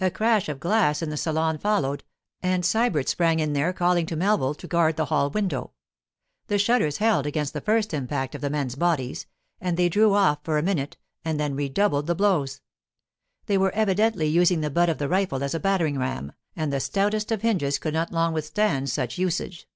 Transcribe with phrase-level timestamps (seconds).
[0.00, 2.04] A crash of glass in the salon followed,
[2.42, 5.72] and Sybert sprang in there, calling to Melville to guard the hall window.
[6.48, 9.24] The shutters held against the first impact of the men's bodies,
[9.58, 12.60] and they drew off for a minute and then redoubled the blows.
[13.46, 16.78] They were evidently using the butt of the rifle as a battering ram, and the
[16.78, 19.66] stoutest of hinges could not long withstand such usage.